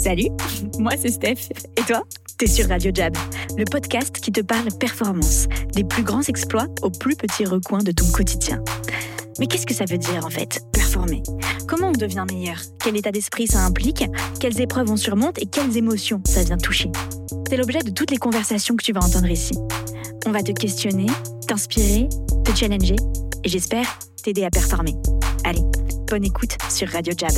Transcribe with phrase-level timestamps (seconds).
[0.00, 0.28] Salut,
[0.78, 1.52] moi c'est Steph.
[1.76, 2.04] Et toi?
[2.38, 3.14] T'es sur Radio Jab,
[3.58, 7.92] le podcast qui te parle performance, des plus grands exploits aux plus petits recoins de
[7.92, 8.64] ton quotidien.
[9.38, 11.22] Mais qu'est-ce que ça veut dire en fait, performer?
[11.68, 12.56] Comment on devient meilleur?
[12.82, 14.02] Quel état d'esprit ça implique?
[14.40, 16.90] Quelles épreuves on surmonte et quelles émotions ça vient toucher?
[17.50, 19.52] C'est l'objet de toutes les conversations que tu vas entendre ici.
[20.24, 21.08] On va te questionner,
[21.46, 22.08] t'inspirer,
[22.46, 22.96] te challenger
[23.44, 24.94] et j'espère t'aider à performer.
[25.44, 25.62] Allez,
[26.08, 27.32] bonne écoute sur Radio Jab.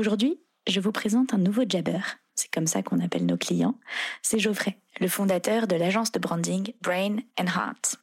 [0.00, 2.00] Aujourd'hui, je vous présente un nouveau jabber.
[2.34, 3.78] C'est comme ça qu'on appelle nos clients.
[4.22, 7.96] C'est Geoffrey, le fondateur de l'agence de branding Brain and Heart.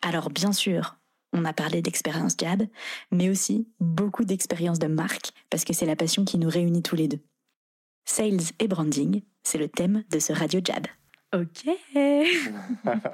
[0.00, 0.94] Alors bien sûr,
[1.32, 2.62] on a parlé d'expérience jab,
[3.10, 6.94] mais aussi beaucoup d'expérience de marque, parce que c'est la passion qui nous réunit tous
[6.94, 7.20] les deux.
[8.04, 10.86] Sales et branding, c'est le thème de ce Radio Jab.
[11.34, 11.68] Ok.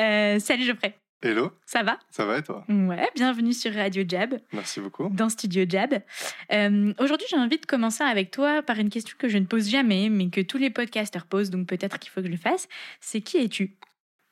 [0.00, 0.98] Euh, salut Geoffrey.
[1.20, 1.50] Hello.
[1.66, 1.98] Ça va?
[2.10, 2.64] Ça va et toi?
[2.68, 4.38] Ouais, bienvenue sur Radio Jab.
[4.52, 5.08] Merci beaucoup.
[5.08, 6.00] Dans Studio Jab.
[6.52, 9.68] Euh, aujourd'hui, j'ai envie de commencer avec toi par une question que je ne pose
[9.68, 12.68] jamais, mais que tous les podcasters posent, donc peut-être qu'il faut que je le fasse.
[13.00, 13.76] C'est qui es-tu?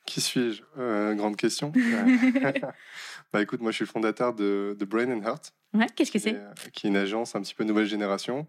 [0.07, 0.63] Qui suis-je?
[0.79, 1.73] Euh, Grande question.
[3.33, 5.55] bah écoute, moi je suis le fondateur de, de Brain and Heart.
[5.75, 6.41] Ouais, qu'est-ce que c'est?
[6.73, 8.47] Qui est une agence un petit peu nouvelle génération.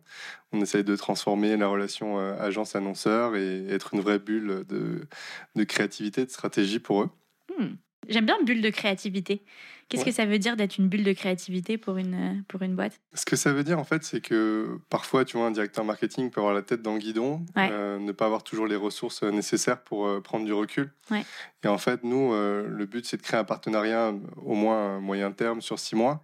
[0.52, 5.08] On essaye de transformer la relation euh, agence-annonceur et être une vraie bulle de,
[5.56, 7.10] de créativité, de stratégie pour eux.
[7.58, 7.74] Hmm.
[8.08, 9.42] J'aime bien bulle de créativité.
[9.90, 10.10] Qu'est-ce Ouais.
[10.10, 13.00] que ça veut dire d'être une bulle de créativité pour une, euh, pour une boîte?
[13.14, 16.30] Ce que ça veut dire en fait, c'est que parfois, tu vois, un directeur marketing
[16.30, 17.70] peut avoir la tête dans le guidon, Ouais.
[17.72, 20.92] euh, ne pas avoir toujours les ressources euh, nécessaires pour euh, prendre du recul.
[21.10, 21.24] Ouais.
[21.64, 25.32] Et en fait, nous, euh, le but, c'est de créer un partenariat au moins moyen
[25.32, 26.22] terme sur six mois,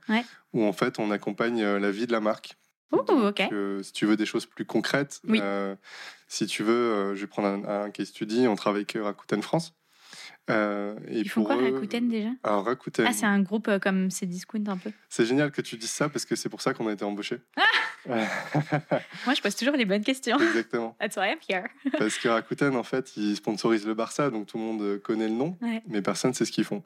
[0.51, 2.57] où en fait, on accompagne la vie de la marque.
[2.91, 3.41] Ouh, Donc,
[3.81, 5.41] si tu veux des choses plus concrètes, Oui.
[6.27, 8.45] si tu veux, je vais prendre un, un case study.
[8.47, 9.73] On travaille avec Rakuten France.
[10.49, 13.67] Euh, et Ils font pour quoi, eux- Rakuten déjà Alors Rakuten, Ah, c'est un groupe
[13.69, 14.91] euh, comme c'est Discount un peu.
[15.07, 17.39] c'est génial que tu dises ça parce que c'est pour ça qu'on a été embauchés.
[18.05, 20.37] Moi, je pose toujours les bonnes questions.
[20.37, 20.97] Exactement.
[20.99, 21.67] That's why I'm here.
[21.97, 25.33] Parce que Rakuten, en fait, ils sponsorisent le Barça, donc tout le monde connaît le
[25.33, 25.81] nom, Ouais.
[25.87, 26.83] mais personne ne sait ce qu'ils font.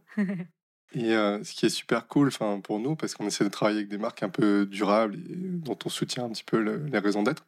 [0.93, 2.29] Et euh, ce qui est super cool
[2.63, 5.77] pour nous, parce qu'on essaie de travailler avec des marques un peu durables et dont
[5.85, 7.45] on soutient un petit peu le- les raisons d'être.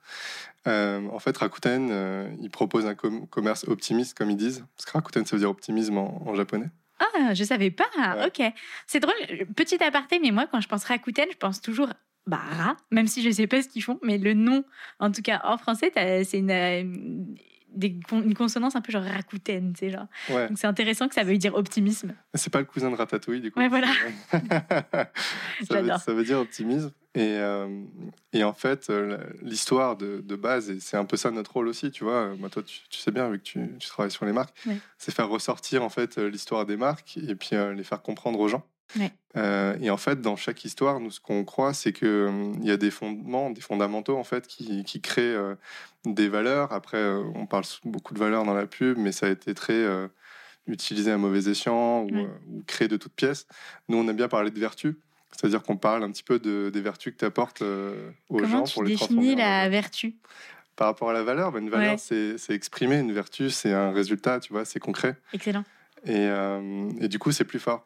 [0.68, 4.66] euh, en fait, Rakuten, euh, ils proposent un com- commerce optimiste, comme ils disent.
[4.76, 6.68] Parce que Rakuten, ça veut dire optimisme en, en japonais.
[7.00, 7.88] Ah, je savais pas.
[7.98, 8.28] Ouais.
[8.28, 8.54] Ok.
[8.86, 9.14] C'est drôle.
[9.56, 11.90] Petit aparté, mais moi, quand je pense Rakuten, je pense toujours
[12.28, 14.00] bah, même si je sais pas ce qu'ils font.
[14.04, 14.64] Mais le nom,
[15.00, 17.36] en tout cas en français, c'est une,
[17.74, 20.08] des une consonance un peu genre Rakuten, tu sais, genre.
[20.30, 22.14] Ouais, Donc c'est intéressant que ça veuille dire optimisme.
[22.34, 23.60] c'est pas le cousin de Ratatouille, du coup.
[23.60, 23.88] Ouais, voilà.
[24.32, 25.08] ça, veut,
[25.70, 26.00] J'adore.
[26.00, 26.92] ça veut dire optimisme.
[27.16, 27.84] Et, euh,
[28.34, 31.68] et en fait, euh, l'histoire de, de base, et c'est un peu ça notre rôle
[31.68, 32.36] aussi, tu vois.
[32.36, 34.78] Moi, toi, tu, tu sais bien, vu que tu, tu travailles sur les marques, Ouais.
[34.98, 38.40] c'est faire ressortir en fait euh, l'histoire des marques et puis euh, les faire comprendre
[38.40, 38.66] aux gens.
[38.98, 39.12] Ouais.
[39.38, 42.68] Euh, et en fait, dans chaque histoire, nous, ce qu'on croit, c'est que euh, il
[42.68, 45.56] y a des fondements, des fondamentaux en fait, qui, qui créent euh,
[46.06, 46.74] des valeurs.
[46.74, 49.86] Après, euh, on parle beaucoup de valeurs dans la pub, mais ça a été très
[50.68, 52.28] utilisé à mauvais escient ou, Ouais.
[52.48, 53.48] ou créé de toutes pièces.
[53.88, 54.96] Nous, on aime bien parler de vertus.
[55.32, 57.94] C'est-à-dire qu'on parle un petit peu de, des vertus que tu apportes aux
[58.30, 60.16] Comment gens tu pour les transformer en la vertu?
[60.76, 61.98] Par rapport à la valeur, ben, une valeur, Ouais.
[61.98, 62.98] c'est c'est exprimer.
[62.98, 65.16] Une vertu, c'est un résultat, tu vois, c'est concret.
[65.34, 65.64] Excellent.
[66.06, 66.28] Et,
[67.02, 67.86] et du coup, c'est plus fort.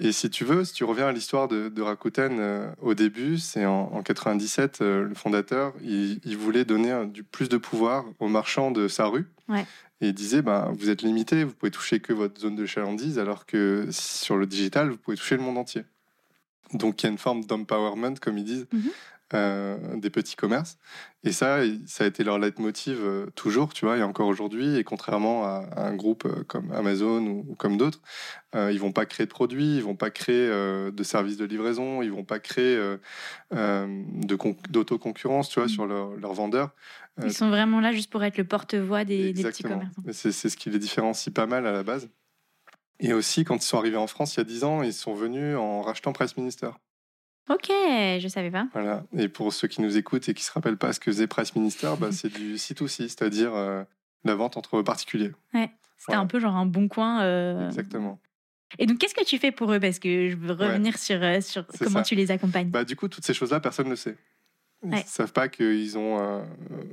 [0.00, 3.38] Et si tu veux, si tu reviens à l'histoire de, de Rakuten, euh, au début,
[3.38, 7.56] c'est en, en 97, euh, le fondateur, il, il voulait donner un- du plus de
[7.56, 9.26] pouvoir aux marchands de sa rue.
[9.48, 9.66] Ouais.
[10.00, 13.18] Et il disait, ben, vous êtes limité, vous pouvez toucher que votre zone de chalandise,
[13.18, 15.82] alors que sur le digital, vous pouvez toucher le monde entier.
[16.74, 18.90] Donc il y a une forme d'empowerment, comme ils disent, Mhm.
[19.34, 20.78] Euh, des petits commerces.
[21.24, 24.76] Et ça, ça a été leur leitmotiv euh, toujours, tu vois, et encore aujourd'hui.
[24.76, 28.00] Et contrairement à, à un groupe euh, comme Amazon ou, ou comme d'autres,
[28.54, 32.02] euh, ils vont pas créer de produits, ils vont pas créer de services de livraison,
[32.02, 32.78] ils vont pas créer
[34.68, 35.72] d'autoconcurrence, tu vois, Mhm.
[35.74, 36.70] sur leurs leurs vendeurs.
[37.22, 40.02] Ils sont vraiment là juste pour être le porte-voix des, des petits commerçants.
[40.12, 42.08] C'est ce qui les différencie pas mal à la base.
[43.00, 45.14] Et aussi, quand ils sont arrivés en France il y a 10 ans, ils sont
[45.14, 46.70] venus en rachetant Price Minister.
[47.50, 48.66] Ok, je savais pas.
[48.72, 49.04] Voilà.
[49.16, 51.54] Et pour ceux qui nous écoutent et qui se rappellent pas ce que faisait Price
[51.56, 53.84] Minister, bah, c'est du C2C, c'est-à-dire euh,
[54.24, 55.32] la vente entre particuliers.
[55.52, 55.70] C'était
[56.08, 56.20] Voilà.
[56.20, 57.22] un peu genre un bon coin.
[57.22, 58.20] euh, Exactement.
[58.78, 59.80] Et donc, qu'est-ce que tu fais pour eux?
[59.80, 62.02] Parce que je veux revenir sur, euh, sur comment ça.
[62.02, 62.68] tu les accompagnes.
[62.68, 64.16] Bah, du coup, toutes ces choses-là, personne ne le sait.
[64.84, 65.02] Ils ne Ouais.
[65.06, 66.44] savent pas qu'ils ont,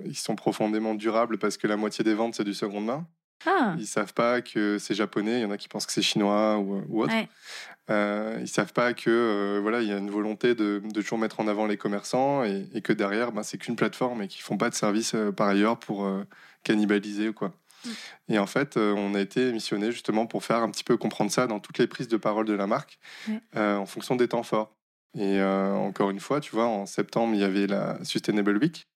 [0.05, 3.05] ils sont profondément durables parce que la moitié des ventes, c'est du seconde main.
[3.45, 5.39] Ah, Ils savent pas que c'est japonais.
[5.39, 7.13] Il y en a qui pensent que c'est chinois ou, ou autre.
[7.13, 7.27] ouais.
[7.91, 11.19] Euh, ils savent pas que euh, voilà, il y a une volonté de, de toujours
[11.19, 14.41] mettre en avant les commerçants et, et que derrière, ben, c'est qu'une plateforme et qu'ils
[14.41, 16.23] font pas de service euh, par ailleurs pour euh,
[16.63, 17.53] cannibaliser ou quoi.
[17.85, 17.89] Mm.
[18.29, 21.45] Et en fait, on a été missionné justement pour faire un petit peu comprendre ça
[21.45, 22.97] dans toutes les prises de parole de la marque
[23.29, 23.39] Ouais.
[23.61, 24.73] en fonction des temps forts.
[25.15, 28.87] Et encore une fois, tu vois, en septembre, il y avait la Sustainable Week.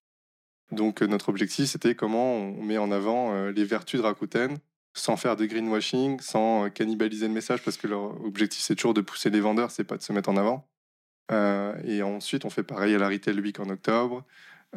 [0.72, 4.58] Donc notre objectif, c'était comment on met en avant les vertus de Rakuten
[4.94, 9.02] sans faire de greenwashing, sans cannibaliser le message, parce que leur objectif, c'est toujours de
[9.02, 10.68] pousser les vendeurs, c'est pas de se mettre en avant.
[11.32, 14.26] et ensuite, on fait pareil à la Retail Week en octobre.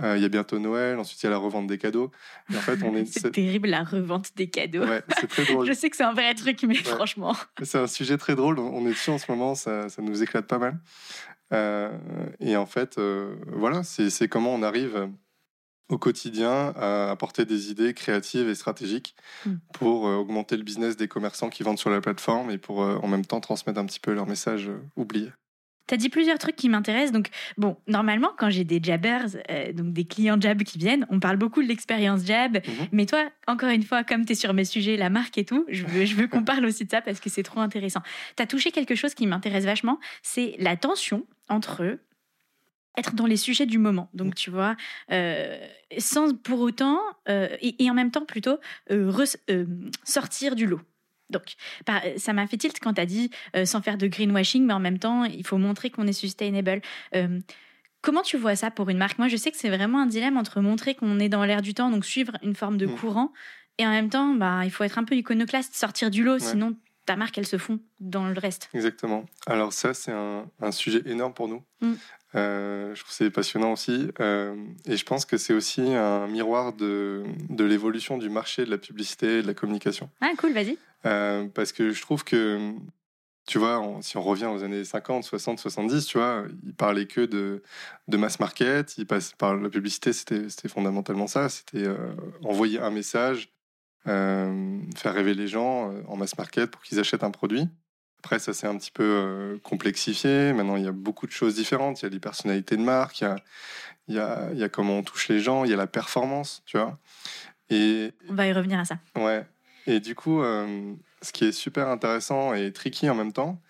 [0.01, 2.11] Euh, il y a bientôt Noël, ensuite il y a la revente des cadeaux.
[2.51, 3.05] en fait, on est...
[3.13, 4.85] c'est terrible la revente des cadeaux.
[5.21, 5.67] c'est très drôle.
[5.69, 7.37] Je sais que c'est un vrai truc, mais franchement.
[7.63, 8.59] C'est un sujet très drôle.
[8.59, 10.79] On est dessus en ce moment, ça, ça nous éclate pas mal.
[11.53, 11.91] Euh,
[12.41, 15.11] et en fait, euh, voilà, c'est comment on arrive
[15.89, 19.15] au quotidien à apporter des idées créatives et stratégiques
[19.45, 19.55] hmm.
[19.75, 23.27] pour augmenter le business des commerçants qui vendent sur la plateforme et pour en même
[23.27, 25.31] temps transmettre un petit peu leur message oublié.
[25.89, 27.13] Tu as dit plusieurs trucs qui m'intéressent.
[27.13, 31.19] Donc, bon, normalement, quand j'ai des jabbers, euh, donc des clients jab qui viennent, on
[31.19, 32.55] parle beaucoup de l'expérience jab.
[32.55, 32.89] Mhm.
[32.93, 35.65] Mais toi, encore une fois, comme tu es sur mes sujets, la marque et tout,
[35.69, 38.01] je veux, je veux qu'on parle aussi de ça parce que c'est trop intéressant.
[38.37, 41.99] Tu as touché quelque chose qui m'intéresse vachement, c'est la tension entre
[42.97, 44.11] être dans les sujets du moment.
[44.15, 44.77] Donc, tu vois,
[45.11, 45.59] euh,
[45.99, 48.59] sans pour autant, euh, et, en même temps plutôt,
[50.05, 50.81] sortir du lot.
[51.33, 51.55] Donc,
[52.17, 54.81] ça m'a fait tilt quand tu as dit euh, sans faire de greenwashing, mais en
[54.81, 56.83] même temps, il faut montrer qu'on est sustainable.
[57.17, 57.41] Euh,
[58.03, 59.19] comment tu vois ça pour une marque?
[59.19, 61.75] Moi, je sais que c'est vraiment un dilemme entre montrer qu'on est dans l'air du
[61.75, 62.95] temps, donc suivre une forme de mm.
[62.97, 63.33] courant,
[63.79, 66.77] et en même temps, bah, il faut être un peu iconoclaste, sortir du lot, sinon
[67.05, 68.69] ta marque, elle se fond dans le reste.
[68.75, 69.25] Exactement.
[69.47, 71.65] Alors ça, c'est un, sujet énorme pour nous.
[71.81, 71.95] Mm.
[72.35, 74.09] Euh, je trouve que c'est passionnant aussi.
[74.87, 78.79] et je pense que c'est aussi un miroir de, de l'évolution du marché de la
[78.79, 80.09] publicité et de la communication.
[80.21, 80.79] Ah, cool, vas-y.
[81.07, 82.73] Euh, parce que je trouve que,
[83.47, 87.23] tu vois, si on revient aux années 50, 60, 70, tu vois, il parlait que
[87.23, 87.63] de,
[88.09, 92.13] de mass market, il passe par la publicité, c'était fondamentalement ça, c'était euh,
[92.45, 93.51] envoyer un message,
[94.07, 97.69] euh, faire rêver les gens en mass market pour qu'ils achètent un produit.
[98.25, 100.53] Après, ça s'est un petit peu complexifié.
[100.53, 102.01] Maintenant, il y a beaucoup de choses différentes.
[102.01, 103.37] Il y a les personnalités de marque, il y a,
[104.09, 105.87] il y a, il y a comment on touche les gens, il y a la
[105.87, 106.99] performance, tu vois.
[107.71, 108.99] Et, on va y revenir à ça.
[109.17, 109.47] Ouais.
[109.87, 113.61] Et du coup, euh, ce qui est super intéressant et tricky en même temps,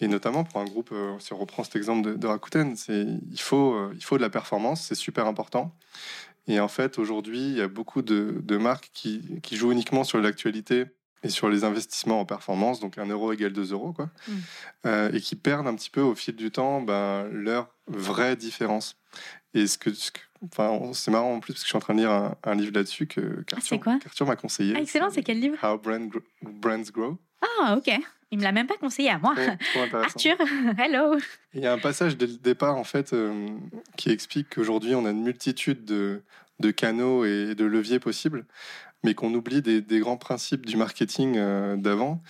[0.00, 3.40] et notamment pour un groupe, euh, si on reprend cet exemple de, Rakuten, c'est il
[3.40, 5.74] faut, euh, il faut de la performance, c'est super important.
[6.46, 10.04] Et en fait, aujourd'hui, il y a beaucoup de, de marques qui, qui, jouent uniquement
[10.04, 10.84] sur l'actualité
[11.24, 15.14] et sur les investissements en performance, donc un euro égale 2 euros, quoi, mm.
[15.14, 18.96] et qui perdent un petit peu au fil du temps ben, leur vraie différence.
[19.54, 19.90] Et ce que,
[20.44, 22.72] enfin, c'est marrant en plus parce que je suis en train de lire un, livre
[22.74, 23.56] là-dessus que ah,
[24.04, 24.74] Arthur, m'a conseillé.
[24.76, 25.56] Ah, excellent, c'est quel livre?
[25.62, 27.18] How Brands Grow.
[27.40, 27.90] Ah, ok.
[28.30, 29.34] Il me l'a même pas conseillé à moi.
[29.92, 30.36] Arthur,
[30.78, 31.16] hello.
[31.52, 33.48] Il y a un passage dès le départ en fait euh,
[33.96, 36.20] qui explique qu'aujourd'hui on a une multitude de,
[36.58, 38.44] de, canaux et de leviers possibles,
[39.04, 42.20] mais qu'on oublie des, des, grands principes du marketing euh, d'avant.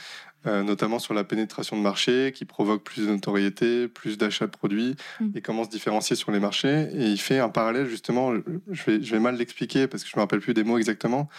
[0.46, 4.50] Euh, notamment sur la pénétration de marché, qui provoque plus de notoriété, plus d'achats de
[4.50, 5.30] produits, mm.
[5.36, 6.86] et comment se différencier sur les marchés.
[6.92, 8.34] Et il fait un parallèle, justement,
[8.70, 10.76] je vais, je vais mal l'expliquer parce que je ne me rappelle plus des mots
[10.76, 11.30] exactement,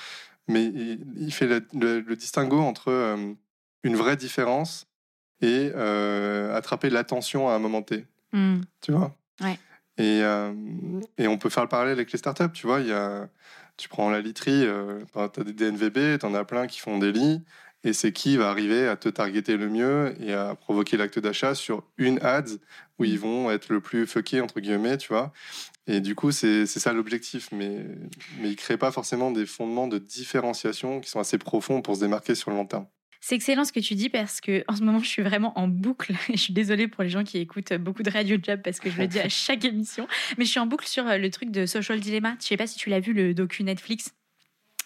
[0.48, 3.34] mais il, fait le, distinguo entre euh,
[3.84, 4.88] une vraie différence
[5.40, 8.08] et euh, attraper l'attention à un moment T.
[8.34, 8.62] Mm.
[8.82, 9.16] Tu vois?
[9.40, 9.60] Ouais.
[10.00, 10.22] et,
[11.20, 12.52] et, on peut faire le parallèle avec les startups.
[12.54, 13.30] Tu vois, il y a,
[13.78, 14.66] tu prends la literie,
[15.14, 17.42] tu as des DNVB, tu en as plein qui font des lits
[17.86, 21.54] et c'est qui va arriver à te targeter le mieux et à provoquer l'acte d'achat
[21.54, 22.58] sur une ads
[22.98, 25.32] où ils vont être le plus fuckés, entre guillemets, tu vois.
[25.86, 27.86] Et du coup, c'est ça l'objectif, mais,
[28.40, 31.96] mais ils ne créent pas forcément des fondements de différenciation qui sont assez profonds pour
[31.96, 32.88] se démarquer sur le long terme.
[33.28, 35.68] C'est excellent ce que tu dis parce que en ce moment je suis vraiment en
[35.68, 38.92] boucle je suis désolée pour les gens qui écoutent beaucoup de Radio Job parce que
[38.92, 41.66] je le dis à chaque émission, mais je suis en boucle sur le truc de
[41.66, 42.36] Social Dilemma.
[42.40, 44.14] Je sais pas si tu l'as vu le docu Netflix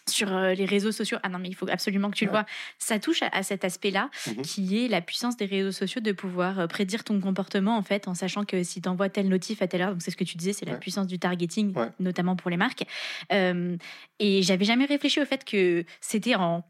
[0.08, 1.18] sur euh, les réseaux sociaux.
[1.22, 2.46] Ah non, mais il faut absolument que tu le vois.
[2.78, 4.42] Ça touche à, cet aspect-là, mhm.
[4.44, 8.08] qui est la puissance des réseaux sociaux de pouvoir euh, prédire ton comportement, en fait,
[8.08, 10.24] en sachant que si tu envoies tel notif à telle heure, donc c'est ce que
[10.24, 12.86] tu disais, c'est la puissance du targeting, notamment pour les marques.
[13.34, 13.76] Euh,
[14.20, 16.64] et j'avais jamais réfléchi au fait que c'était en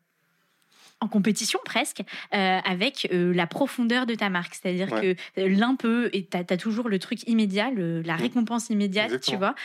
[1.02, 2.02] en compétition presque
[2.32, 4.56] avec la profondeur de ta marque.
[4.56, 8.20] C'est-à-dire que l'un peut, et tu as, toujours le truc immédiat, la mm.
[8.20, 9.56] récompense immédiate, tu vois,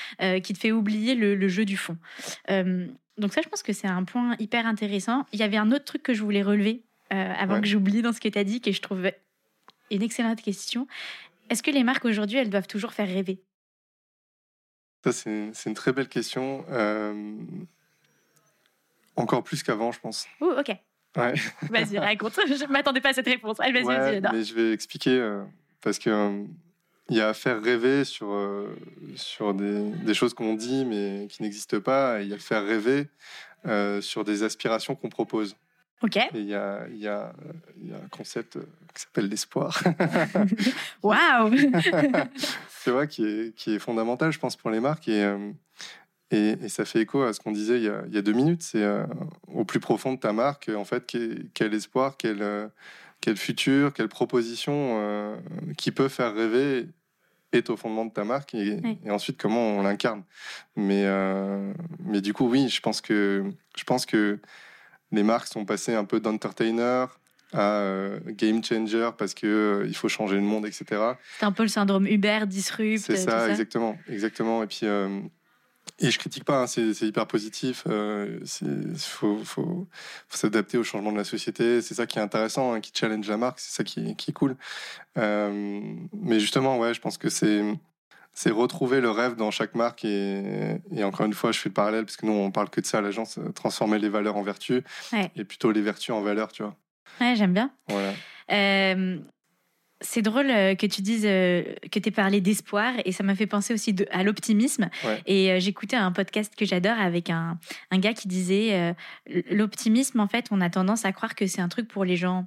[0.43, 1.97] qui te fait oublier le, jeu du fond.
[3.19, 5.27] Donc ça, je pense que c'est un point hyper intéressant.
[5.33, 8.13] Il y avait un autre truc que je voulais relever euh, avant que j'oublie dans
[8.13, 9.11] ce que tu as dit, que je trouve
[9.91, 10.87] une excellente question.
[11.51, 13.43] Est-ce que les marques aujourd'hui, elles doivent toujours faire rêver?
[15.05, 16.65] Ça, c'est une, très belle question.
[16.71, 17.37] Euh,
[19.17, 20.27] encore plus qu'avant, je pense.
[20.41, 20.75] Oh, ok.
[21.17, 21.35] Ouais.
[21.71, 22.39] Vas-y, raconte.
[22.47, 23.59] Je ne m'attendais pas à cette réponse.
[23.61, 25.43] Allez, vas-y, vas Mais je vais expliquer euh,
[25.83, 26.45] parce que
[27.11, 28.75] il y a à faire rêver sur, euh,
[29.15, 32.23] sur des, des choses qu'on dit mais qui n'existent pas.
[32.23, 33.09] il y a à faire rêver
[33.67, 35.57] euh, sur des aspirations qu'on propose.
[36.03, 36.19] Ok.
[36.35, 38.59] Il y a, y, y un concept
[38.95, 39.83] qui s'appelle l'espoir.
[41.03, 41.51] Waouh
[42.85, 45.09] Tu vois, qui est, qui est fondamental, je pense, pour les marques.
[45.09, 45.51] Et, euh,
[46.31, 48.23] et, et ça fait écho à ce qu'on disait il y, a, il y a
[48.23, 48.63] deux minutes.
[48.63, 49.05] C'est euh,
[49.49, 52.67] au plus profond de ta marque, en fait, quel, quel espoir, quel, euh,
[53.21, 55.37] quel futur, quelle proposition euh,
[55.77, 56.87] qui peut faire rêver
[57.53, 58.99] est au fondement de ta marque et, Oui.
[59.05, 60.25] et ensuite comment on l'incarne.
[60.77, 61.05] Mais,
[62.01, 63.45] mais du coup, oui, je pense que,
[63.77, 64.41] je pense que
[65.13, 67.07] les marques sont passées un peu d'entertainer
[67.53, 70.85] à game changer parce que il faut changer le monde, etc.
[71.39, 73.51] C'est un peu le syndrome Uber, disrupt, C'est ça, ça.
[73.51, 74.65] exactement, exactement.
[74.65, 74.81] Et puis,
[75.99, 77.85] et je critique pas, hein, c'est hyper positif.
[77.87, 79.87] Il faut, faut,
[80.29, 81.81] faut s'adapter au changement de la société.
[81.83, 83.61] C'est ça qui est intéressant, hein, qui challenge la marque.
[83.61, 84.57] C'est ça qui, est- qui est cool.
[85.19, 85.81] Euh,
[86.13, 87.63] mais justement, ouais, je pense que c'est
[88.37, 91.73] c'est retrouver le rêve dans chaque marque et, et encore une fois je fais le
[91.75, 94.35] parallèle parce que nous on parle que de ça à l'agence euh, transformer les valeurs
[94.37, 94.83] en vertus
[95.13, 95.31] Ouais.
[95.37, 96.75] et plutôt les vertus en valeurs tu vois
[97.21, 97.71] Ouais, j'aime bien.
[97.87, 98.13] voilà
[98.51, 99.21] Euh,
[100.01, 103.47] c'est drôle euh, que tu dises euh, que tu parlé d'espoir et ça m'a fait
[103.47, 104.91] penser aussi de- à l'optimisme.
[105.05, 105.23] Ouais.
[105.27, 107.59] Et euh, j'écoutais un podcast que j'adore avec un,
[107.91, 108.93] un gars qui disait euh,
[109.51, 112.47] l'optimisme, en fait, on a tendance à croire que c'est un truc pour les gens.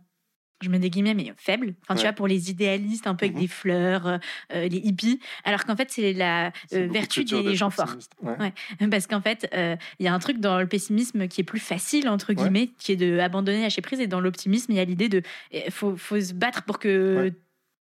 [0.63, 1.75] Je mets des guillemets, mais faibles.
[1.83, 3.41] Enfin, tu vois, pour les idéalistes, un peu avec Mhm.
[3.41, 4.17] des fleurs, euh,
[4.53, 5.19] euh, les hippies.
[5.43, 7.85] Alors qu'en fait, c'est la euh, vertu des gens forts.
[7.85, 8.13] optimiste.
[8.23, 8.35] Ouais.
[8.39, 8.53] Ouais.
[8.89, 11.59] Parce qu'en fait, euh, il y a un truc dans le pessimisme qui est plus
[11.59, 13.99] facile, entre guillemets, qui est de abandonner, lâcher prise.
[13.99, 15.21] Et dans l'optimisme, il y a l'idée de
[15.51, 17.31] il faut, faut se battre pour que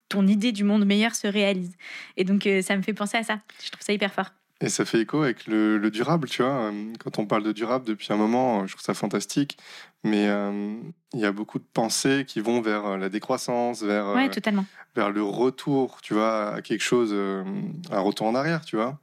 [0.08, 1.76] ton idée du monde meilleur se réalise.
[2.16, 3.40] Et donc, ça me fait penser à ça.
[3.64, 4.30] Je trouve ça hyper fort.
[4.62, 6.70] Et ça fait écho avec le, le durable, tu vois.
[6.70, 9.56] Euh, Quand on parle de durable depuis un moment, euh, je trouve ça fantastique.
[10.04, 10.74] Mais euh,
[11.14, 14.66] il y a beaucoup de pensées qui vont vers la décroissance, vers, Ouais, totalement.
[14.94, 17.42] vers le retour, tu vois, à quelque chose, euh,
[17.90, 18.98] un retour en arrière, tu vois.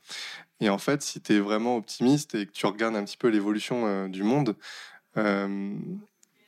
[0.59, 3.27] Et en fait, si tu es vraiment optimiste et que tu regardes un petit peu
[3.27, 4.55] l'évolution du monde,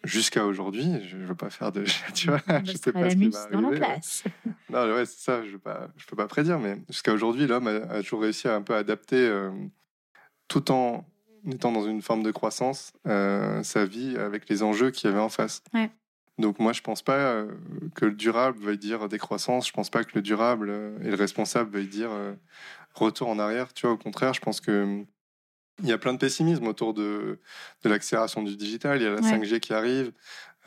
[0.04, 1.84] jusqu'à aujourd'hui, je ne veux pas faire de...
[2.14, 3.98] Tu vois, je sais pas ce qui va dans la.
[4.70, 8.02] Non, ouais, c'est ça, je ne peux pas prédire, mais jusqu'à aujourd'hui, l'homme a, a
[8.02, 9.52] toujours réussi à un peu adapter, euh,
[10.48, 11.06] tout en
[11.50, 15.22] étant dans une forme de croissance, euh, sa vie avec les enjeux qu'il y avait
[15.22, 15.64] en face.
[15.74, 15.90] Ouais.
[16.38, 17.52] Donc moi, je pense pas euh,
[17.96, 20.72] que le durable veuille dire décroissance, je pense pas que le durable
[21.04, 22.12] et le responsable veuille dire
[22.94, 25.04] retour en arrière, tu vois, au contraire, je pense que
[25.82, 27.40] il y a plein de pessimisme autour de,
[27.84, 29.38] de l'accélération du digital, il y a la Ouais.
[29.38, 30.12] 5G qui arrive,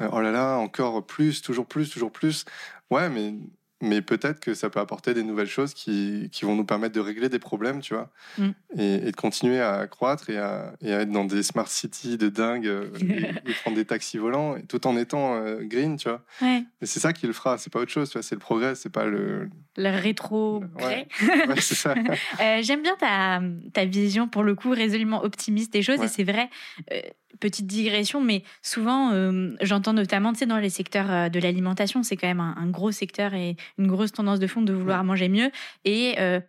[0.01, 2.45] Euh, oh là là, encore plus, toujours plus, toujours plus.
[2.91, 3.35] Ouais, mais,
[3.83, 7.01] mais peut-être que ça peut apporter des nouvelles choses qui, qui vont nous permettre de
[7.01, 8.09] régler des problèmes, tu vois,
[8.39, 8.49] Mm.
[8.79, 12.17] et, et de continuer à croître et à, et à être dans des smart cities
[12.17, 16.09] de dingue, euh, et, et prendre des taxis volants, tout en étant euh, green, tu
[16.09, 16.23] vois.
[16.41, 16.65] Ouais.
[16.81, 18.75] Et c'est ça qui le fera, c'est pas autre chose, tu vois, c'est le progrès,
[18.75, 19.51] c'est pas le.
[19.77, 21.09] Le rétro Ouais.
[21.49, 21.95] Ouais, c'est ça.
[22.41, 23.41] Euh, J'aime bien ta,
[23.73, 26.01] ta vision, pour le coup, résolument optimiste des choses.
[26.03, 26.49] Et c'est vrai,
[26.93, 27.01] euh,
[27.41, 32.03] petite digression, mais souvent, euh, j'entends notamment, tu sais, dans les secteurs euh, de l'alimentation,
[32.03, 35.03] c'est quand même un, un gros secteur et une grosse tendance de fond de vouloir
[35.05, 35.51] manger mieux.
[35.85, 36.41] Et euh,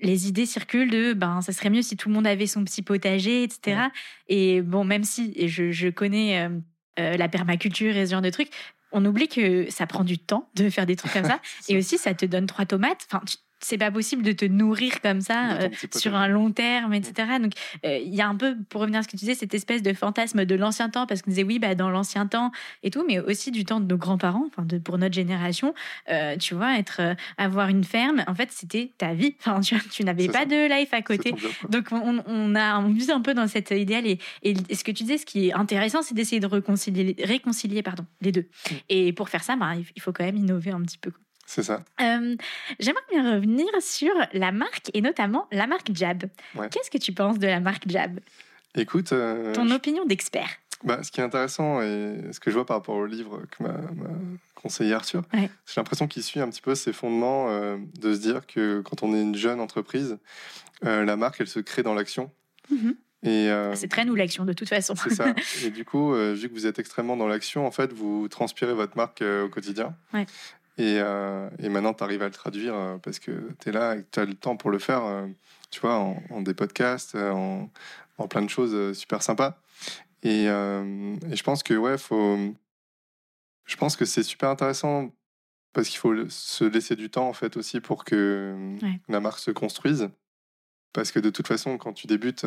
[0.00, 2.82] les idées circulent de, ben, ça serait mieux si tout le monde avait son petit
[2.82, 3.60] potager, etc.
[4.28, 6.48] Et bon, même si et je, je connais
[7.00, 8.50] euh, la permaculture et ce genre de trucs,
[8.92, 11.40] on oublie que ça prend du temps de faire des trucs comme ça.
[11.68, 13.06] Et aussi, ça te donne trois tomates.
[13.10, 16.92] Enfin, tu- c'est pas possible de te nourrir comme ça euh, sur un long terme,
[16.92, 17.38] etc.
[17.40, 17.52] Donc,
[17.84, 19.82] euh, il y a un peu, pour revenir à ce que tu disais, cette espèce
[19.82, 22.52] de fantasme de l'ancien temps, parce qu'on disait oui, bah, dans l'ancien temps
[22.82, 25.74] et tout, mais aussi du temps de nos grands-parents, enfin, de, pour notre génération.
[26.10, 29.34] Euh, tu vois, être, avoir une ferme, en fait, c'était ta vie.
[29.46, 30.44] Enfin, tu, tu n'avais pas ça.
[30.46, 31.34] de life à côté.
[31.68, 35.02] Donc on, on a on un peu dans cet idéal et, et ce que tu
[35.02, 38.46] disais, ce qui est intéressant, c'est d'essayer de réconcilier, réconcilier pardon, les deux.
[38.70, 38.74] Mm.
[38.88, 41.12] Et pour faire ça, bah, il faut quand même innover un petit peu.
[41.46, 41.84] C'est ça.
[42.00, 42.36] Euh,
[42.80, 46.24] J'aimerais bien revenir sur la marque et notamment la marque Jab.
[46.54, 46.68] Ouais.
[46.70, 48.20] Qu'est-ce que tu penses de la marque Jab?
[48.74, 50.48] Écoute, euh, Ton je- opinion d'expert.
[50.82, 53.62] bah, ce qui est intéressant et ce que je vois par rapport au livre que
[53.62, 53.74] m'a
[54.54, 55.50] conseillé Arthur, Ouais.
[55.66, 59.02] j'ai l'impression qu'il suit un petit peu ses fondements euh, de se dire que quand
[59.02, 60.18] on est une jeune entreprise,
[60.82, 62.30] la marque, elle se crée dans l'action.
[62.70, 62.96] Mhm.
[63.22, 64.94] Et euh, C'est très nous l'action de toute façon.
[64.96, 65.26] c'est ça.
[65.64, 68.74] Et du coup, euh, vu que vous êtes extrêmement dans l'action, en fait, vous transpirez
[68.74, 69.94] votre marque euh, au quotidien.
[70.12, 70.26] Ouais.
[70.76, 73.94] Et, euh, et maintenant, tu arrives à le traduire euh, parce que tu es là
[73.96, 75.26] et tu as le temps pour le faire, euh,
[75.70, 77.70] tu vois, en, en des podcasts, en,
[78.18, 79.60] en plein de choses super sympas.
[80.24, 82.38] Et, euh, et je pense que, ouais, faut.
[83.66, 85.10] Je pense que c'est super intéressant
[85.72, 89.00] parce qu'il faut se laisser du temps, en fait, aussi pour que Ouais.
[89.08, 90.10] la marque se construise.
[90.92, 92.46] Parce que de toute façon, quand tu débutes,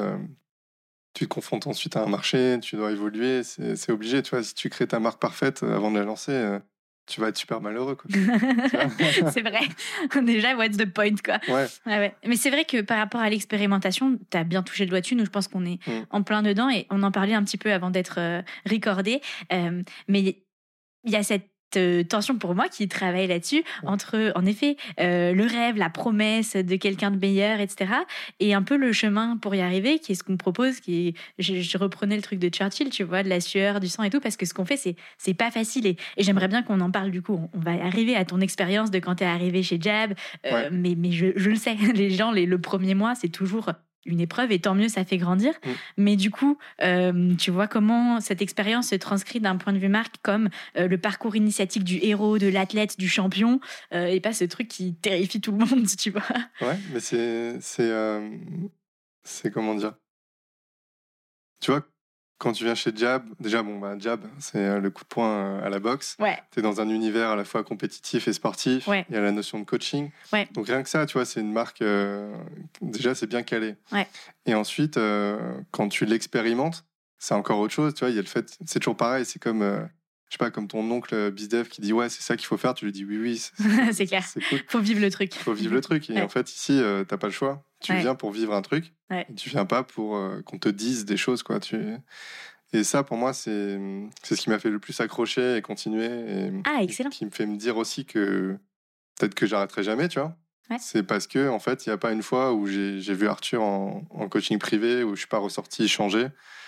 [1.14, 4.22] tu te confrontes ensuite à un marché, tu dois évoluer, c'est obligé.
[4.22, 6.60] Tu vois, si tu crées ta marque parfaite avant de la lancer,
[7.08, 7.96] tu vas être super malheureux.
[7.96, 8.10] Quoi.
[9.32, 9.62] c'est vrai.
[10.24, 11.40] Déjà, what's the point, quoi?
[11.48, 11.66] Ouais.
[11.86, 15.02] Ouais, Mais c'est vrai que par rapport à l'expérimentation, tu as bien touché le doigt
[15.02, 15.16] dessus.
[15.16, 16.06] Nous, je pense qu'on est Mm.
[16.10, 19.22] en plein dedans et on en parlait un petit peu avant d'être euh, recordé.
[19.54, 20.22] Euh, mais
[21.04, 21.48] il y a cette
[22.08, 26.76] tension pour moi qui travaille là-dessus entre, en effet, euh, le rêve, la promesse de
[26.76, 27.92] quelqu'un de meilleur, etc.
[28.40, 31.10] Et un peu le chemin pour y arriver, qui est ce qu'on me propose, qui
[31.10, 34.04] est, je, je reprenais le truc de Churchill, tu vois, de la sueur, du sang
[34.04, 35.86] et tout, parce que ce qu'on fait, c'est, c'est pas facile.
[35.88, 37.34] Et, et j'aimerais bien qu'on en parle du coup.
[37.54, 40.14] On, on va arriver à ton expérience de quand t'es arrivé chez Jab.
[40.46, 40.70] Euh, Ouais.
[40.72, 43.72] Mais, mais je, je le sais, les gens, les, le premier mois, c'est toujours
[44.08, 45.54] une épreuve et tant mieux, ça fait grandir.
[45.54, 45.70] Mm.
[45.98, 49.90] Mais du coup, euh, tu vois comment cette expérience se transcrit d'un point de vue
[49.90, 53.60] marque comme euh, le parcours initiatique du héros, de l'athlète, du champion,
[53.94, 56.24] euh, et pas ce truc qui terrifie tout le monde, tu vois.
[56.62, 57.60] Ouais, mais c'est.
[57.62, 57.92] C'est.
[59.24, 59.94] c'est comment dire?
[61.60, 61.86] Tu vois,
[62.38, 65.30] quand tu viens chez Jab, déjà, bon, bah, Jab, c'est euh, le coup de poing
[65.30, 66.16] euh, à la boxe.
[66.20, 68.88] Ouais, Tu es dans un univers à la fois compétitif et sportif.
[68.88, 69.06] Ouais.
[69.10, 70.12] Il y a la notion de coaching.
[70.32, 70.48] Ouais.
[70.54, 71.82] Donc rien que ça, tu vois, c'est une marque.
[71.82, 72.32] euh,
[72.82, 73.76] déjà, c'est bien calé.
[73.92, 74.08] Ouais.
[74.46, 75.40] Et ensuite, euh,
[75.72, 76.86] quand tu l'expérimentes,
[77.20, 77.94] c'est encore autre chose.
[77.96, 78.58] Tu vois, il y a le fait.
[78.66, 79.26] C'est toujours pareil.
[79.26, 79.62] C'est comme.
[79.64, 79.80] euh,
[80.30, 82.74] je sais pas, comme ton oncle Bizdev qui dit Ouais, c'est ça qu'il faut faire.
[82.74, 83.38] Tu lui dis Oui, oui.
[83.94, 84.24] c'est- clair.
[84.24, 84.60] C'est cool.
[84.68, 85.34] Faut vivre le truc.
[85.34, 86.10] Faut vivre le truc.
[86.10, 87.64] Et en fait, ici, euh, t'as pas le choix.
[87.80, 88.00] Tu Ouais.
[88.02, 88.94] viens pour vivre un truc.
[89.12, 89.26] Ouais.
[89.36, 91.60] Tu viens pas pour euh, qu'on te dise des choses, quoi.
[91.60, 91.78] Tu...
[92.74, 93.80] Et ça, pour moi, c'est
[94.24, 96.06] c'est ce qui m'a fait le plus accrocher et continuer.
[96.06, 97.10] Et Ah, excellent.
[97.12, 98.58] Qui me fait me dire aussi que
[99.20, 100.36] peut-être que j'arrêterai jamais, tu vois.
[100.70, 100.78] Ouais.
[100.82, 103.62] C'est parce que, en fait, il n'y a pas une fois où j'ai vu Arthur
[103.64, 106.28] en, en coaching privé, où je suis pas ressorti changer.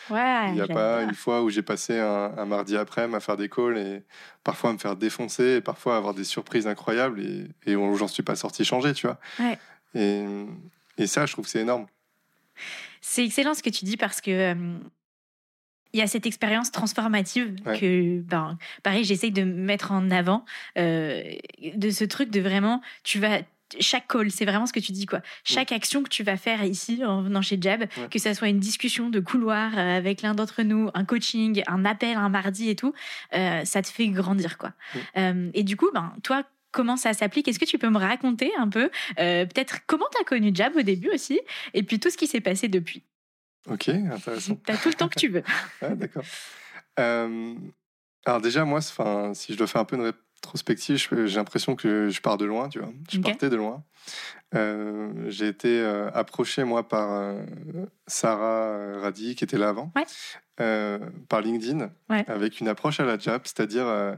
[0.10, 0.48] Ouais.
[0.50, 3.36] Il n'y a pas une fois où j'ai passé un, un mardi après à faire
[3.38, 4.04] des calls et
[4.44, 8.08] parfois à me faire défoncer et parfois avoir des surprises incroyables et, et où j'en
[8.08, 9.20] suis pas sorti changé, tu vois.
[9.40, 9.60] Ouais.
[9.96, 10.24] Et,
[11.00, 11.88] et ça, je trouve que c'est énorme.
[13.02, 14.78] C'est excellent ce que tu dis parce que euh,
[15.94, 17.80] il y a cette expérience transformative Ouais.
[17.80, 20.46] que, ben, pareil, j'essaye de mettre en avant
[20.78, 21.24] euh,
[21.76, 23.40] de ce truc de vraiment, tu vas
[23.80, 25.22] chaque call, c'est vraiment ce que tu dis quoi.
[25.44, 28.08] Chaque action que tu vas faire ici en venant chez Jab, Ouais.
[28.10, 31.86] que ça soit une discussion de couloir euh, avec l'un d'entre nous, un coaching, un
[31.86, 32.94] appel un mardi et tout,
[33.36, 34.70] euh, ça te fait grandir quoi.
[34.70, 34.98] Mm.
[35.18, 36.44] Euh, et du coup, ben toi.
[36.72, 40.22] Comment ça s'applique Est-ce que tu peux me raconter un peu, euh, peut-être comment tu
[40.22, 41.40] as connu Jab au début aussi,
[41.74, 43.04] et puis tout ce qui s'est passé depuis?
[43.70, 44.56] Ok, intéressant.
[44.66, 45.44] T'as tout le temps que tu veux.
[45.82, 46.24] D'accord.
[47.00, 47.54] Euh,
[48.26, 50.04] alors déjà, moi, enfin, si je dois faire un peu une
[50.42, 52.92] rétrospective, j'ai l'impression que je pars de loin, tu vois.
[53.12, 53.84] Je partais de loin.
[54.56, 55.82] Euh, j'ai été
[56.14, 57.36] approché, moi, par
[58.08, 61.00] Sarah Radi, qui était là avant, Ouais.
[61.28, 62.26] par LinkedIn, Ouais.
[62.28, 64.18] avec une approche à la Jap, c'est-à-dire,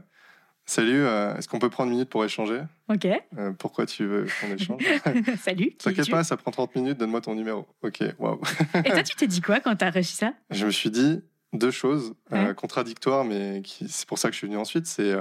[0.64, 3.06] salut, euh, est-ce qu'on peut prendre une minute pour échanger Ok.
[3.38, 4.82] Euh, Pourquoi tu veux qu'on échange
[5.42, 5.70] Salut.
[5.70, 7.66] qui T'inquiète pas, ça prend 30 minutes, donne-moi ton numéro.
[7.82, 8.40] Ok, waouh.
[8.84, 10.32] Et toi, tu t'es dit quoi quand t'as reçu ça?
[10.50, 11.20] Je me suis dit
[11.52, 14.86] deux choses euh, contradictoires, mais qui- c'est pour ça que je suis venu ensuite.
[14.86, 15.12] C'est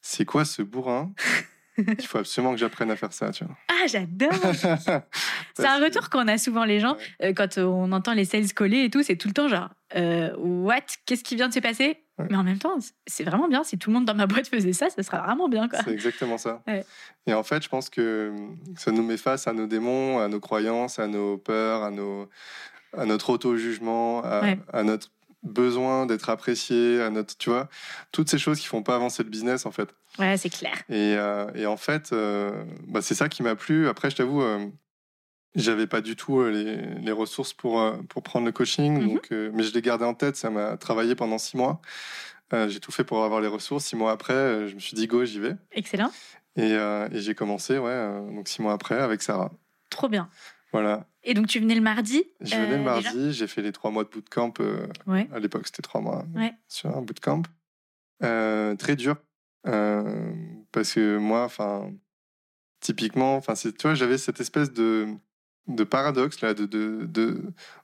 [0.00, 1.12] c'est quoi ce bourrin?
[1.78, 3.56] Il faut absolument que j'apprenne à faire ça, tu vois.
[3.68, 4.30] Ah, j'adore
[5.56, 7.32] C'est un retour qu'on a souvent les gens Ouais.
[7.34, 9.70] quand on entend les sales coller et tout, c'est tout le temps genre
[10.38, 10.80] what?
[11.06, 12.01] Qu'est-ce qui vient de se passer?
[12.18, 12.26] Ouais.
[12.30, 13.64] Mais en même temps, c'est vraiment bien.
[13.64, 15.68] Si tout le monde dans ma boîte faisait ça, ça serait vraiment bien.
[15.84, 16.62] C'est exactement ça.
[16.66, 16.84] Ouais.
[17.26, 18.32] Et en fait, je pense que
[18.76, 22.28] ça nous met face à nos démons, à nos croyances, à nos peurs, à, nos,
[22.96, 24.58] à notre auto-jugement, à, Ouais.
[24.72, 25.08] à notre
[25.42, 27.68] besoin d'être apprécié, à notre, tu vois,
[28.12, 29.88] toutes ces choses qui font pas avancer le business, en fait.
[30.18, 30.74] Ouais, c'est clair.
[30.88, 33.88] Et, euh, et en fait, euh, bah, c'est ça qui m'a plu.
[33.88, 34.66] Après, je t'avoue, euh,
[35.54, 39.08] j'avais pas du tout euh, les, les ressources pour, euh, pour prendre le coaching, Mhm.
[39.14, 40.36] donc, euh, mais je l'ai gardé en tête.
[40.36, 41.80] Ça m'a travaillé pendant six mois.
[42.52, 43.84] Euh, j'ai tout fait pour avoir les ressources.
[43.86, 45.56] Six mois après, euh, je me suis dit go, j'y vais.
[45.72, 46.10] Excellent.
[46.56, 49.50] Et, et j'ai commencé, ouais, donc six mois après avec Sarah.
[49.88, 50.28] Trop bien.
[50.70, 51.06] Voilà.
[51.24, 54.04] Et donc, tu venais le mardi Je venais le mardi, j'ai fait les trois mois
[54.04, 54.52] de bootcamp.
[55.06, 55.28] Ouais.
[55.32, 56.52] à l'époque, c'était trois mois Ouais.
[56.68, 57.42] sur un bootcamp.
[58.20, 59.16] Très dur.
[59.64, 61.90] parce que moi, enfin,
[62.80, 65.06] typiquement, enfin, c'est- tu vois, j'avais cette espèce de,
[65.68, 67.40] de paradoxe là, de, de, de,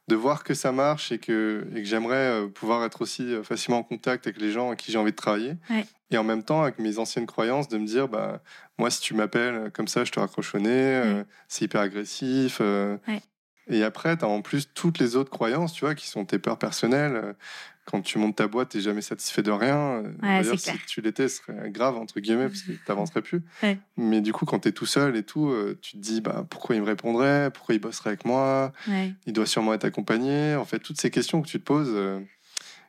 [0.09, 3.43] de voir que ça marche et que, et que j'aimerais euh, pouvoir être aussi euh,
[3.43, 5.55] facilement en contact avec les gens avec qui j'ai envie de travailler.
[5.71, 5.87] Ouais.
[6.11, 8.41] Et en même temps, avec mes anciennes croyances, de me dire, bah,
[8.79, 12.59] moi, si tu m'appelles comme ça, je te raccroche au nez, euh, c'est hyper agressif.
[12.61, 12.97] euh.
[13.07, 13.21] Ouais.
[13.71, 16.39] Et après, tu as en plus toutes les autres croyances, tu vois, qui sont tes
[16.39, 17.35] peurs personnelles.
[17.91, 19.77] Quand tu montes ta boîte, tu jamais satisfait de rien.
[19.79, 22.81] Euh, Ouais, D'ailleurs, c'est si tu l'étais, ce serait grave, entre guillemets, parce que tu
[22.87, 23.41] n'avancerais plus.
[23.63, 23.79] Ouais.
[23.97, 26.45] Mais du coup, quand tu es tout seul et tout, euh, tu te dis, bah,
[26.51, 27.51] pourquoi il me répondrait?
[27.51, 28.73] Pourquoi il bosserait avec moi?
[28.89, 29.13] Ouais.
[29.27, 30.55] Il doit sûrement être accompagné.
[30.55, 32.21] En fait, toutes ces questions que tu te poses, euh,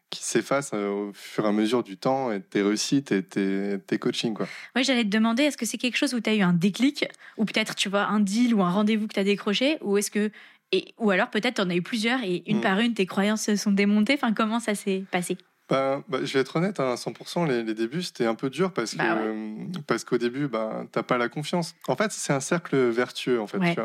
[0.09, 3.23] qui s'effacent euh, au fur et à mesure du temps et de tes réussites et
[3.23, 4.47] tes, tes coachings, quoi.
[4.75, 7.05] Ouais, j'allais te demander, est-ce que c'est quelque chose où tu as eu un déclic?
[7.37, 9.77] Ou peut-être, tu vois, un deal ou un rendez-vous que tu as décroché?
[9.81, 10.31] Ou est-ce que.
[10.71, 12.61] Et, ou alors peut-être en as eu plusieurs et une Mm.
[12.61, 14.13] par une, tes croyances se sont démontées.
[14.13, 15.37] Enfin, comment ça s'est passé?
[15.69, 18.49] Ben, bah, je vais être honnête, hein, à 100%, les, les débuts, c'était un peu
[18.49, 19.27] dur parce Bah que ouais.
[19.27, 21.75] euh, parce qu'au début, ben, t'as pas la confiance.
[21.87, 23.57] En fait, c'est un cercle vertueux, en fait.
[23.59, 23.75] Ouais.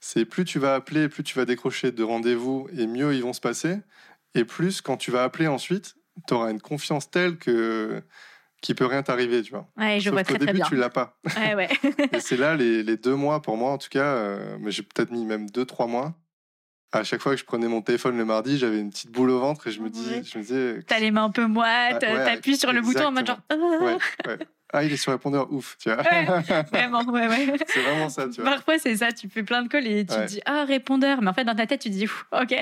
[0.00, 3.32] C'est plus tu vas appeler, plus tu vas décrocher de rendez-vous et mieux ils vont
[3.32, 3.78] se passer.
[4.36, 5.96] Et plus, quand tu vas appeler ensuite,
[6.28, 8.00] tu auras une confiance telle que
[8.62, 9.68] qu'il peut rien t'arriver, tu vois.
[9.76, 10.66] Ouais, je Sauf vois très très début, bien.
[10.66, 11.18] tu l'as pas.
[11.36, 11.68] Ouais, ouais.
[12.12, 14.82] Et c'est là, les, les deux mois, pour moi, en tout cas, euh, mais j'ai
[14.84, 16.14] peut-être mis même deux, trois mois.
[16.94, 19.40] À chaque fois que je prenais mon téléphone le mardi, j'avais une petite boule au
[19.40, 20.22] ventre et je me, dis, Ouais.
[20.24, 20.82] je me disais.
[20.86, 23.40] T'as les mains un peu moites, Ah, ouais, t'appuies sur le bouton en mode genre.
[23.50, 24.36] Ah.
[24.76, 26.02] Ah, il est sur répondeur, ouf, tu vois.
[26.72, 27.54] Vraiment, ouais, ouais.
[27.68, 28.50] c'est vraiment ça, tu vois.
[28.50, 30.24] Parfois, c'est ça, tu fais plein de calls et tu Ouais.
[30.26, 31.22] te dis, ah, répondeur.
[31.22, 32.52] Mais en fait, dans ta tête, tu te dis, ok.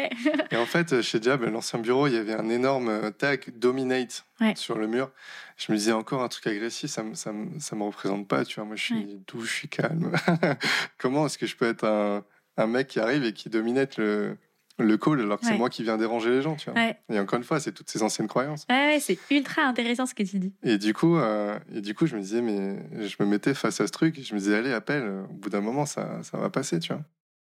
[0.50, 4.24] Et en fait, chez Diab, l'ancien bureau, il y avait un énorme euh, tag Dominate
[4.42, 4.52] Ouais.
[4.56, 5.10] sur le mur.
[5.56, 8.44] Je me disais encore un truc agressif, ça me, ça me, ça me représente pas,
[8.44, 8.64] tu vois.
[8.66, 10.12] Moi, je suis doux, je suis calme.
[10.98, 12.24] Comment est-ce que je peux être un,
[12.56, 14.36] un mec qui arrive et qui dominate le,
[14.78, 15.52] le call alors que Ouais.
[15.52, 16.78] c'est moi qui viens déranger les gens, tu vois.
[16.80, 18.66] Ouais, Et encore une fois, c'est toutes ces anciennes croyances.
[18.70, 20.52] ouais, ouais, c'est ultra intéressant ce que tu dis.
[20.62, 23.80] Et du coup, euh, et du coup, je me disais, mais je me mettais face
[23.80, 24.20] à ce truc.
[24.22, 25.08] Je me disais, allez, appelle.
[25.30, 27.02] Au bout d'un moment, ça, ça va passer, tu vois.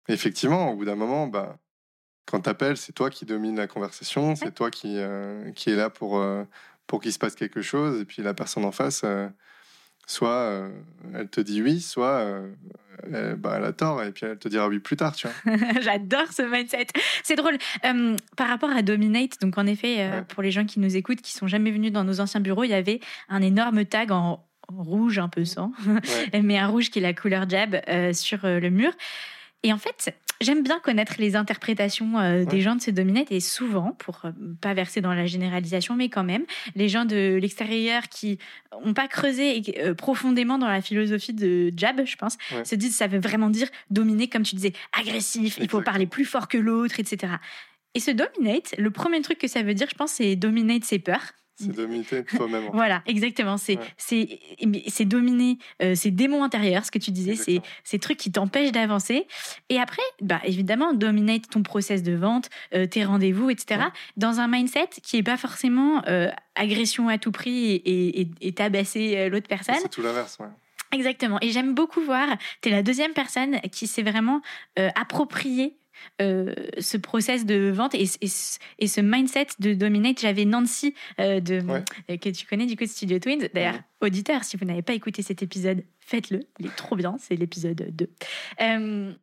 [0.08, 1.58] Et effectivement, au bout d'un moment, bah,
[2.26, 5.90] quand t'appelles, c'est toi qui domine la conversation, c'est toi qui, euh, qui est là
[5.90, 6.44] pour, euh,
[6.88, 8.02] pour qu'il se passe quelque chose.
[8.02, 9.28] Et puis la personne en face, euh,
[10.08, 10.70] soit euh,
[11.14, 12.52] elle te dit oui, soit euh,
[13.12, 15.56] elle, bah, elle a tort et puis elle te dira oui plus tard, tu vois.
[15.82, 16.88] J'adore ce mindset.
[17.24, 17.58] C'est drôle.
[17.86, 20.24] Euh, par rapport à Dominate, donc en effet, Ouais.
[20.28, 22.70] pour les gens qui nous écoutent, qui sont jamais venus dans nos anciens bureaux, il
[22.72, 26.42] y avait un énorme tag en rouge, un peu sang, Ouais.
[26.44, 27.76] mais un rouge qui est la couleur jab
[28.14, 28.92] sur le mur.
[29.64, 33.40] Et en fait, j'aime bien connaître les interprétations euh, des gens de ces dominates et
[33.40, 36.44] souvent, pour euh, pas verser dans la généralisation, mais quand même,
[36.76, 38.38] les gens de l'extérieur qui
[38.86, 42.66] n'ont pas creusé euh, profondément dans la philosophie de jab, je pense, Ouais.
[42.66, 46.26] se disent ça veut vraiment dire dominer, comme tu disais, agressif, il faut parler plus
[46.26, 47.34] fort que l'autre, etc.
[47.94, 51.00] Et ce dominate, le premier truc que ça veut dire, je pense, c'est dominate ses
[51.00, 51.34] peurs.
[51.56, 52.04] C'est dominer
[52.36, 52.70] toi-même.
[52.74, 53.58] Voilà, exactement.
[53.58, 55.06] C'est Ouais.
[55.06, 57.82] dominer euh, ces démons intérieurs, ce que tu disais, c'est Exactement.
[57.84, 59.28] ces trucs qui t'empêchent d'avancer.
[59.70, 63.82] Et après, bah évidemment, dominate ton process de vente, euh, tes rendez-vous, etc.
[63.82, 63.86] Ouais.
[64.18, 68.52] Dans un mindset qui est pas forcément euh, agression à tout prix et, et, et
[68.54, 69.76] tabasser euh, l'autre personne.
[69.82, 70.48] C'est tout l'inverse, ouais.
[70.94, 71.38] Exactement.
[71.42, 72.28] Et j'aime beaucoup voir,
[72.62, 74.42] tu es la deuxième personne qui s'est vraiment
[74.78, 75.78] euh, approprié
[76.22, 80.20] euh, ce process de vente et, et, ce- et ce mindset de dominate.
[80.20, 81.84] J'avais Nancy euh, de, Ouais.
[82.10, 83.50] euh, que tu connais du coup de Studio Twins.
[83.54, 83.82] D'ailleurs, Mhm.
[84.02, 86.42] auditeur, si vous n'avez pas écouté cet épisode, faites-le.
[86.60, 87.16] Il est trop bien.
[87.20, 88.10] C'est l'épisode 2.
[88.62, 89.14] Euh,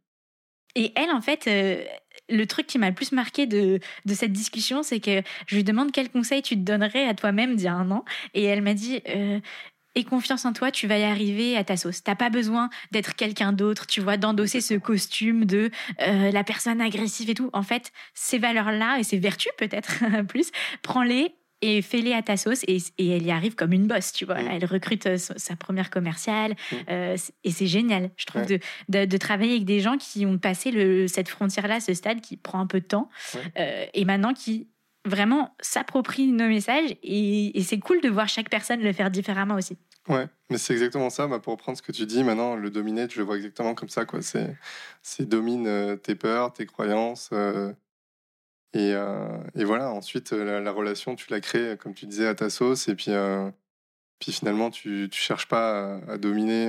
[0.75, 1.83] et elle, en fait, euh,
[2.29, 5.65] le truc qui m'a le plus marqué de, de cette discussion, c'est que je lui
[5.65, 8.05] demande quel conseil tu te donnerais à toi-même d'il y a un an.
[8.35, 9.41] Et elle m'a dit euh,
[9.99, 12.05] Aie confiance en toi, tu vas y arriver à ta sauce.
[12.05, 16.81] T'as pas besoin d'être quelqu'un d'autre, tu vois, d'endosser ce costume de euh, la personne
[16.81, 17.51] agressive et tout.
[17.53, 20.51] En fait, ces valeurs-là et ces vertus, peut-être plus,
[20.83, 24.25] prends-les et fais-les à ta sauce et, et elle y arrive comme une bosse, tu
[24.25, 24.41] vois.
[24.41, 24.49] Mm.
[24.53, 26.77] Elle recrute euh, sa première commerciale Mm.
[26.91, 28.59] euh, et c'est génial, je trouve, Ouais.
[28.89, 32.21] de, de, de travailler avec des gens qui ont passé le, cette frontière-là, ce stade
[32.21, 33.41] qui prend un peu de temps Ouais.
[33.59, 34.69] euh, et maintenant qui
[35.09, 39.57] vraiment s'approprient nos messages et, et c'est cool de voir chaque personne le faire différemment
[39.57, 39.77] aussi.
[40.09, 41.27] Ouais, mais c'est exactement ça.
[41.27, 43.91] Bah, pour reprendre ce que tu dis, maintenant, le dominate, je le vois exactement comme
[43.91, 44.07] ça.
[44.07, 44.23] quoi.
[44.23, 44.57] C'est,
[45.03, 47.29] c'est domine euh, tes peurs, tes croyances.
[47.33, 47.73] euh,
[48.73, 52.35] et, euh, et voilà, ensuite, la, la relation, tu la crées, comme tu disais, à
[52.35, 52.89] ta sauce.
[52.89, 53.11] Et puis,
[54.19, 56.69] puis finalement, tu tu cherches pas à, à dominer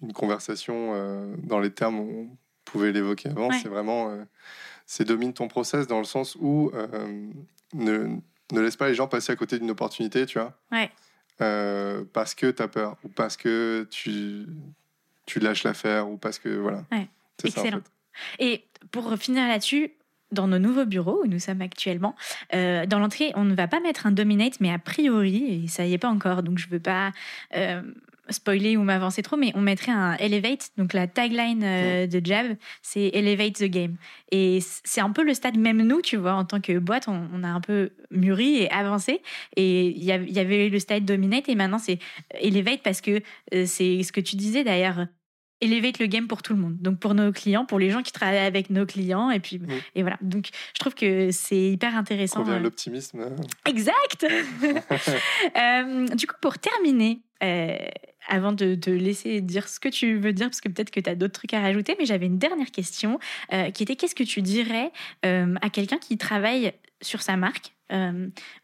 [0.00, 3.48] une conversation dans les termes où on pouvait l'évoquer avant.
[3.48, 3.58] Ouais.
[3.62, 4.16] C'est vraiment.
[4.90, 7.28] C'est domine ton process dans le sens où euh,
[7.74, 8.16] ne,
[8.52, 10.58] ne laisse pas les gens passer à côté d'une opportunité, tu vois.
[10.72, 10.90] Ouais.
[11.42, 14.46] Euh, parce que tu as peur ou parce que tu,
[15.26, 16.84] tu lâches l'affaire ou parce que voilà.
[16.90, 17.06] Ouais.
[17.38, 17.82] C'est ça en Excellent.
[18.38, 18.44] fait.
[18.44, 19.92] Et pour finir là-dessus,
[20.32, 22.16] dans nos nouveaux bureaux où nous sommes actuellement,
[22.54, 25.84] euh, dans l'entrée, on ne va pas mettre un dominate, mais a priori, et ça
[25.84, 27.12] y est pas encore, donc je veux pas
[28.30, 30.70] spoiler ou m'avancer trop, mais on mettrait un elevate.
[30.76, 33.96] Donc la tagline euh, de Jab, c'est elevate the game.
[34.30, 37.28] Et c'est un peu le stade, même nous, tu vois, en tant que boîte, on,
[37.32, 39.22] on a un peu mûri et avancé.
[39.56, 41.98] Et il y, av- il y avait le stade dominate, et maintenant c'est
[42.40, 43.22] elevate parce que
[43.54, 45.06] euh, c'est ce que tu disais d'ailleurs.
[45.60, 46.76] Elevate le game pour tout le monde.
[46.80, 49.60] Donc pour nos clients, pour les gens qui travaillent avec nos clients, et puis
[49.94, 50.16] et voilà.
[50.20, 52.40] Donc je trouve que c'est hyper intéressant.
[52.42, 53.20] Provient euh, l'optimisme.
[53.20, 54.26] euh, Exact.
[55.56, 57.76] Euh, du coup, pour terminer, euh,
[58.28, 61.08] avant de te laisser dire ce que tu veux dire, parce que peut-être que tu
[61.08, 63.18] as d'autres trucs à rajouter, mais j'avais une dernière question
[63.52, 64.92] euh, qui était qu'est-ce que tu dirais
[65.22, 67.74] à quelqu'un qui travaille sur sa marque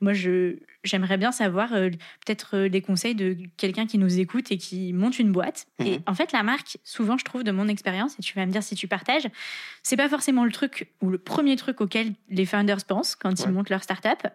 [0.02, 4.92] moi, je, j'aimerais bien savoir peut-être des conseils de quelqu'un qui nous écoute et qui
[4.92, 5.66] monte une boîte.
[5.78, 6.02] Et Mhm.
[6.06, 8.62] en fait, la marque, souvent, je trouve, de mon expérience, et tu vas me dire
[8.62, 9.26] si tu partages,
[9.82, 13.50] c'est pas forcément le truc ou le premier truc auquel les founders pensent quand ils
[13.50, 14.26] montent leur startup.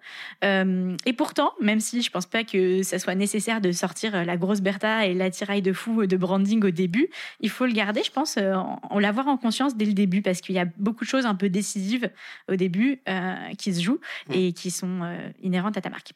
[0.43, 4.37] Euh, et pourtant, même si je pense pas que ça soit nécessaire de sortir la
[4.37, 7.09] grosse Bertha et l'attirail de fou de branding au début,
[7.41, 10.21] il faut le garder, je pense, euh, en, en l'avoir en conscience dès le début
[10.21, 12.09] parce qu'il y a beaucoup de choses un peu décisives
[12.51, 13.88] au début euh, qui se jouent
[14.27, 14.33] Mm.
[14.33, 16.11] et qui sont euh, inhérentes à ta marque.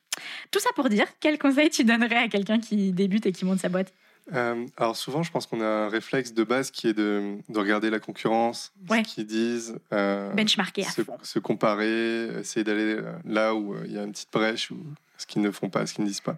[0.52, 3.60] Tout ça pour dire, quel conseil tu donnerais à quelqu'un qui débute et qui monte
[3.60, 3.94] sa boîte?
[4.34, 7.60] Euh, alors souvent, je pense qu'on a un réflexe de base qui est de, de
[7.60, 9.04] regarder la concurrence, Ouais.
[9.04, 11.18] ce qu'ils disent, euh, Benchmarker à se, fond.
[11.22, 14.78] se comparer, essayer d'aller euh, là où euh, il y a une petite brèche ou
[15.18, 16.38] ce qu'ils ne font pas, ce qu'ils ne disent pas.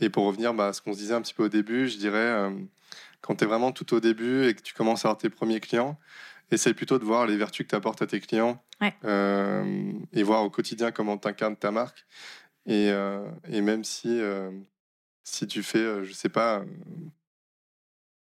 [0.00, 1.98] Et pour revenir bah, à ce qu'on se disait un petit peu au début, je
[1.98, 2.50] dirais, euh,
[3.20, 5.60] quand tu es vraiment tout au début et que tu commences à avoir tes premiers
[5.60, 5.98] clients,
[6.54, 8.94] essaye plutôt de voir les vertus que tu apportes à tes clients Ouais.
[9.04, 12.04] euh, et voir au quotidien comment tu incarnes ta marque.
[12.66, 14.50] Et, euh, et même si, euh,
[15.24, 16.62] si tu fais, je sais pas,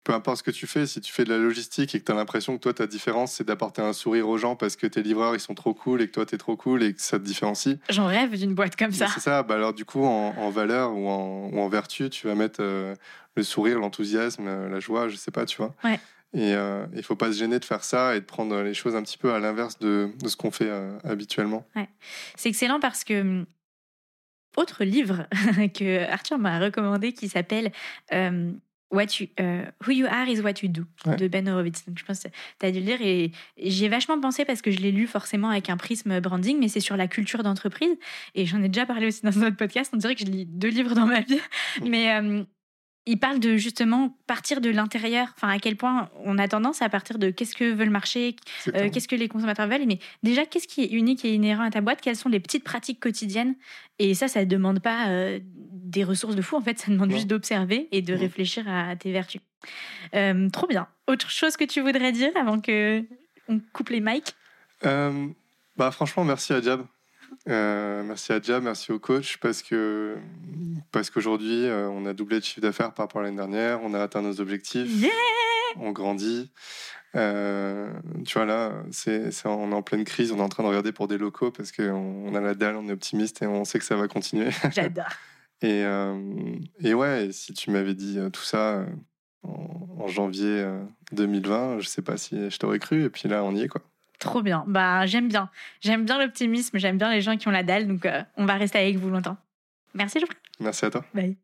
[0.04, 2.12] peu importe ce que tu fais, si tu fais de la logistique et que tu
[2.12, 5.04] as l'impression que toi, ta différence, c'est d'apporter un sourire aux gens parce que tes
[5.04, 7.20] livreurs, ils sont trop cool et que toi, tu es trop cool et que ça
[7.20, 7.78] te différencie.
[7.90, 9.08] J'en rêve d'une boîte comme ça.
[9.14, 12.28] C'est ça, bah alors du coup, en, en valeur ou en, ou en vertu, tu
[12.28, 15.76] vas mettre le sourire, l'enthousiasme, la joie, je sais pas, tu vois.
[15.84, 16.00] Ouais.
[16.34, 18.96] Et euh, il faut pas se gêner de faire ça et de prendre les choses
[18.96, 21.68] un petit peu à l'inverse de, de ce qu'on fait euh, habituellement.
[22.36, 23.46] C'est excellent parce que hum,
[24.58, 25.28] autre livre
[25.74, 27.72] que Arthur m'a recommandé qui s'appelle
[28.14, 28.52] euh,
[28.92, 29.28] What you,
[29.86, 31.16] Who You Are is What You Do Ouais.
[31.16, 31.86] de Ben Horowitz.
[31.88, 32.28] Donc je pense que
[32.60, 35.06] tu as dû le lire et j'y ai vachement pensé parce que je l'ai lu
[35.08, 37.96] forcément avec un prisme branding, mais c'est sur la culture d'entreprise
[38.36, 39.92] et j'en ai déjà parlé aussi dans un autre podcast.
[39.94, 41.40] On dirait que je lis deux livres dans ma vie,
[41.84, 42.44] mais euh,
[43.10, 46.90] il parle de justement partir de l'intérieur, enfin à quel point on a tendance à
[46.90, 48.36] partir de qu'est-ce que veut le marché,
[48.68, 51.72] euh, qu'est-ce que les consommateurs veulent Mais déjà, qu'est-ce qui est unique et inhérent à
[51.72, 52.02] ta boîte?
[52.02, 53.56] Quelles sont les petites pratiques quotidiennes?
[53.98, 56.56] Et ça, ça ne demande pas euh, des ressources de fou.
[56.56, 59.42] En fait, ça demande juste d'observer et de réfléchir à tes vertus.
[60.14, 60.88] Euh, trop bien.
[61.08, 63.04] Autre chose que tu voudrais dire avant que
[63.48, 64.36] on coupe les mics?
[64.84, 66.86] Bah, franchement, merci à Jab.
[67.48, 70.18] Euh, merci à Jab, merci au coach parce que
[70.92, 73.94] parce qu'aujourd'hui euh, on a doublé de chiffre d'affaires par rapport à l'année dernière, on
[73.94, 75.10] a atteint nos objectifs, Yeah
[75.78, 76.52] on grandit.
[77.16, 77.92] Euh,
[78.26, 80.68] tu vois là, c'est, c'est- on est en pleine crise, on est en train de
[80.68, 83.64] regarder pour des locaux parce qu'on on a la dalle, on est optimiste et on
[83.66, 84.50] sait que ça va continuer.
[84.74, 85.06] J'adore.
[85.62, 88.84] Et, euh, et ouais, si tu m'avais dit tout ça
[89.44, 93.04] en, en janvier euh, 2020, je sais pas si je t'aurais cru.
[93.06, 93.82] Et puis là, on y est quoi.
[94.20, 94.66] Trop bien.
[94.68, 95.50] Bah, j'aime bien.
[95.82, 96.78] J'aime bien l'optimisme.
[96.78, 97.88] J'aime bien les gens qui ont la dalle.
[97.88, 99.38] Donc, euh, on va rester avec vous longtemps.
[99.94, 100.38] Merci, Geoffrey.
[100.60, 101.06] Merci à toi.
[101.14, 101.38] Bye.